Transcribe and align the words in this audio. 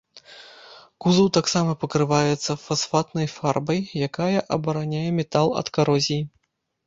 Кузаў 1.03 1.27
таксама 1.37 1.75
пакрываецца 1.83 2.51
фасфатнай 2.63 3.27
фарбай, 3.35 3.81
якая 4.07 4.39
абараняе 4.57 5.07
метал 5.21 5.47
ад 5.61 5.67
карозіі. 5.77 6.19